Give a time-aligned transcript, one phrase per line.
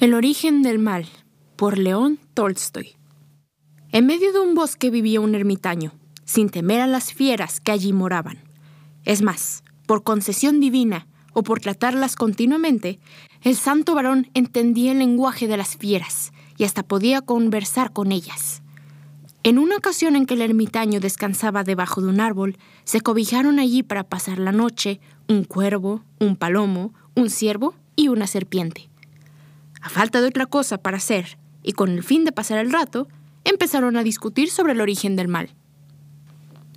[0.00, 1.08] El origen del mal,
[1.56, 2.94] por León Tolstoy.
[3.90, 5.92] En medio de un bosque vivía un ermitaño,
[6.24, 8.38] sin temer a las fieras que allí moraban.
[9.04, 13.00] Es más, por concesión divina o por tratarlas continuamente,
[13.42, 18.62] el santo varón entendía el lenguaje de las fieras y hasta podía conversar con ellas.
[19.42, 23.82] En una ocasión en que el ermitaño descansaba debajo de un árbol, se cobijaron allí
[23.82, 28.88] para pasar la noche un cuervo, un palomo, un ciervo y una serpiente.
[29.80, 33.08] A falta de otra cosa para hacer, y con el fin de pasar el rato,
[33.44, 35.50] empezaron a discutir sobre el origen del mal.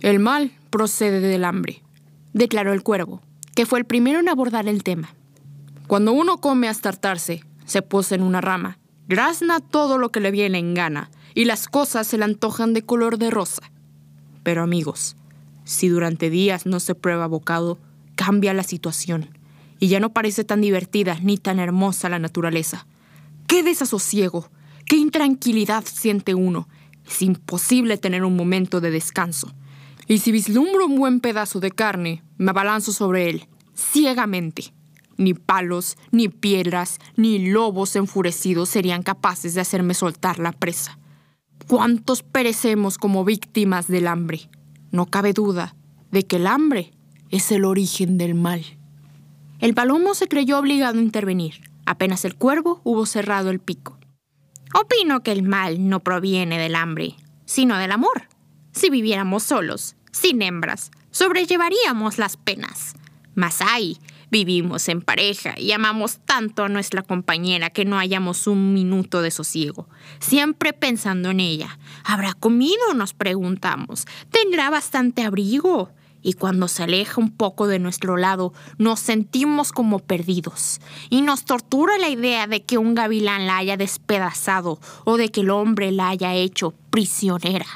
[0.00, 1.82] El mal procede del hambre,
[2.32, 3.22] declaró el cuervo,
[3.54, 5.14] que fue el primero en abordar el tema.
[5.86, 10.30] Cuando uno come hasta hartarse, se posa en una rama, grazna todo lo que le
[10.30, 13.62] viene en gana, y las cosas se le antojan de color de rosa.
[14.42, 15.16] Pero amigos,
[15.64, 17.78] si durante días no se prueba bocado,
[18.14, 19.35] cambia la situación
[19.78, 22.86] y ya no parece tan divertida ni tan hermosa la naturaleza.
[23.46, 24.50] ¡Qué desasosiego!
[24.86, 26.68] ¡Qué intranquilidad siente uno!
[27.06, 29.52] Es imposible tener un momento de descanso.
[30.08, 34.72] Y si vislumbro un buen pedazo de carne, me abalanzo sobre él, ciegamente.
[35.16, 40.98] Ni palos, ni piedras, ni lobos enfurecidos serían capaces de hacerme soltar la presa.
[41.68, 44.50] ¿Cuántos perecemos como víctimas del hambre?
[44.92, 45.74] No cabe duda
[46.12, 46.92] de que el hambre
[47.30, 48.64] es el origen del mal.
[49.58, 53.98] El palomo se creyó obligado a intervenir, apenas el cuervo hubo cerrado el pico.
[54.74, 58.28] Opino que el mal no proviene del hambre, sino del amor.
[58.72, 62.94] Si viviéramos solos, sin hembras, sobrellevaríamos las penas.
[63.34, 63.96] Mas ay,
[64.30, 69.30] vivimos en pareja y amamos tanto a nuestra compañera que no hallamos un minuto de
[69.30, 71.78] sosiego, siempre pensando en ella.
[72.04, 72.92] ¿Habrá comido?
[72.94, 74.06] nos preguntamos.
[74.30, 75.90] ¿Tendrá bastante abrigo?
[76.26, 81.44] Y cuando se aleja un poco de nuestro lado nos sentimos como perdidos y nos
[81.44, 85.92] tortura la idea de que un gavilán la haya despedazado o de que el hombre
[85.92, 87.66] la haya hecho prisionera.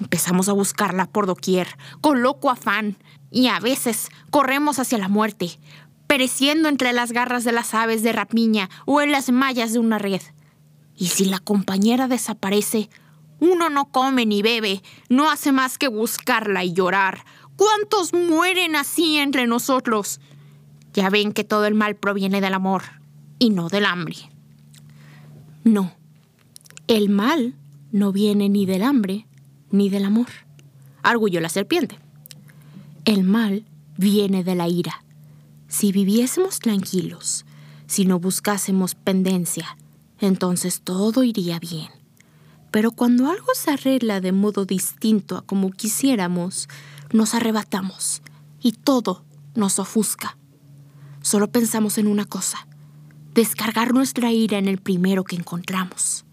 [0.00, 1.68] Empezamos a buscarla por doquier,
[2.00, 2.96] con loco afán,
[3.30, 5.60] y a veces corremos hacia la muerte,
[6.06, 9.98] pereciendo entre las garras de las aves de rapiña o en las mallas de una
[9.98, 10.22] red.
[10.96, 12.88] Y si la compañera desaparece,
[13.40, 17.24] uno no come ni bebe, no hace más que buscarla y llorar,
[17.60, 20.18] ¿Cuántos mueren así entre nosotros?
[20.94, 22.84] Ya ven que todo el mal proviene del amor
[23.38, 24.16] y no del hambre.
[25.62, 25.92] No,
[26.88, 27.54] el mal
[27.92, 29.26] no viene ni del hambre
[29.70, 30.28] ni del amor,
[31.02, 31.98] arguyó la serpiente.
[33.04, 33.66] El mal
[33.98, 35.04] viene de la ira.
[35.68, 37.44] Si viviésemos tranquilos,
[37.86, 39.76] si no buscásemos pendencia,
[40.18, 41.90] entonces todo iría bien.
[42.70, 46.66] Pero cuando algo se arregla de modo distinto a como quisiéramos,
[47.12, 48.22] nos arrebatamos
[48.60, 50.36] y todo nos ofusca.
[51.22, 52.66] Solo pensamos en una cosa,
[53.34, 56.24] descargar nuestra ira en el primero que encontramos.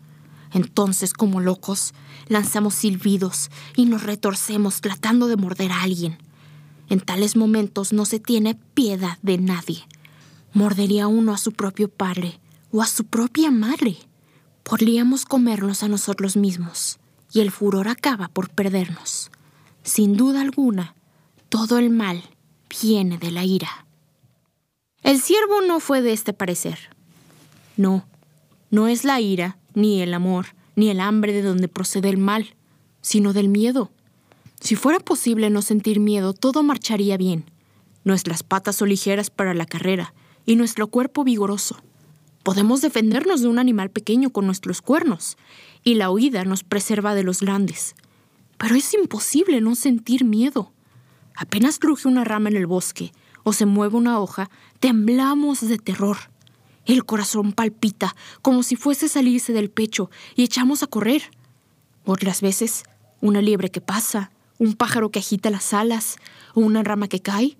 [0.52, 1.94] Entonces, como locos,
[2.28, 6.18] lanzamos silbidos y nos retorcemos tratando de morder a alguien.
[6.90, 9.86] En tales momentos no se tiene piedad de nadie.
[10.54, 12.40] Mordería uno a su propio padre
[12.72, 13.98] o a su propia madre.
[14.64, 16.98] Podríamos comernos a nosotros mismos
[17.32, 19.30] y el furor acaba por perdernos.
[19.88, 20.96] Sin duda alguna,
[21.48, 22.22] todo el mal
[22.82, 23.86] viene de la ira.
[25.02, 26.78] El siervo no fue de este parecer.
[27.78, 28.06] No,
[28.70, 32.54] no es la ira, ni el amor, ni el hambre de donde procede el mal,
[33.02, 33.90] sino del miedo.
[34.60, 37.46] Si fuera posible no sentir miedo, todo marcharía bien.
[38.04, 40.14] Nuestras patas son ligeras para la carrera
[40.46, 41.78] y nuestro cuerpo vigoroso.
[42.44, 45.38] Podemos defendernos de un animal pequeño con nuestros cuernos,
[45.86, 47.96] y la huida nos preserva de los grandes.
[48.58, 50.74] Pero es imposible no sentir miedo.
[51.36, 53.12] Apenas cruje una rama en el bosque
[53.44, 56.18] o se mueve una hoja, temblamos de terror.
[56.86, 61.24] El corazón palpita como si fuese salirse del pecho y echamos a correr.
[62.06, 62.84] Otras veces,
[63.22, 66.18] una liebre que pasa, un pájaro que agita las alas
[66.56, 67.58] o una rama que cae,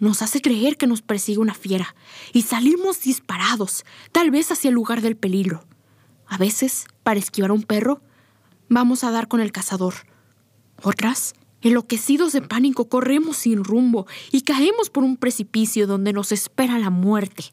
[0.00, 1.94] nos hace creer que nos persigue una fiera
[2.32, 5.64] y salimos disparados, tal vez hacia el lugar del peligro.
[6.26, 8.00] A veces, para esquivar a un perro,
[8.68, 9.94] vamos a dar con el cazador
[10.82, 16.78] otras, enloquecidos de pánico, corremos sin rumbo y caemos por un precipicio donde nos espera
[16.78, 17.52] la muerte.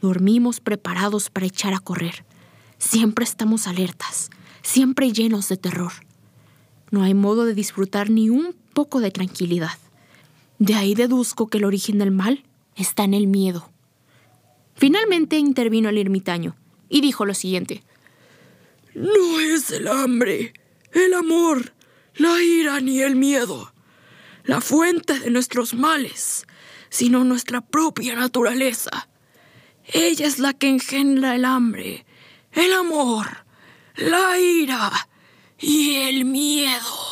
[0.00, 2.24] Dormimos preparados para echar a correr.
[2.78, 4.30] Siempre estamos alertas,
[4.62, 5.92] siempre llenos de terror.
[6.90, 9.78] No hay modo de disfrutar ni un poco de tranquilidad.
[10.58, 12.44] De ahí deduzco que el origen del mal
[12.76, 13.70] está en el miedo.
[14.74, 16.54] Finalmente intervino el ermitaño
[16.88, 17.82] y dijo lo siguiente.
[18.94, 20.52] No es el hambre,
[20.92, 21.72] el amor,
[22.18, 23.72] la ira ni el miedo,
[24.44, 26.46] la fuente de nuestros males,
[26.90, 29.08] sino nuestra propia naturaleza.
[29.86, 32.04] Ella es la que engendra el hambre,
[32.52, 33.44] el amor,
[33.96, 35.08] la ira
[35.58, 37.07] y el miedo.